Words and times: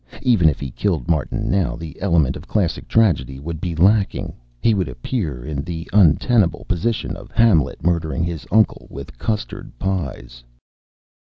Even 0.23 0.49
if 0.49 0.59
he 0.59 0.71
killed 0.71 1.07
Martin 1.07 1.47
now, 1.51 1.75
the 1.75 2.01
element 2.01 2.35
of 2.35 2.47
classic 2.47 2.87
tragedy 2.87 3.39
would 3.39 3.61
be 3.61 3.75
lacking. 3.75 4.33
He 4.59 4.73
would 4.73 4.89
appear 4.89 5.45
in 5.45 5.61
the 5.61 5.87
untenable 5.93 6.65
position 6.67 7.15
of 7.15 7.29
Hamlet 7.29 7.83
murdering 7.83 8.23
his 8.23 8.47
uncle 8.51 8.87
with 8.89 9.19
custard 9.19 9.77
pies. 9.77 10.43